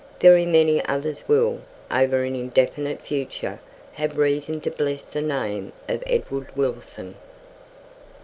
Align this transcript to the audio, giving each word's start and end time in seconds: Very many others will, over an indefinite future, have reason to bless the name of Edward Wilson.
Very 0.19 0.47
many 0.47 0.83
others 0.87 1.25
will, 1.27 1.59
over 1.91 2.23
an 2.23 2.33
indefinite 2.33 3.01
future, 3.03 3.59
have 3.93 4.17
reason 4.17 4.59
to 4.61 4.71
bless 4.71 5.03
the 5.05 5.21
name 5.21 5.73
of 5.87 6.03
Edward 6.07 6.47
Wilson. 6.55 7.13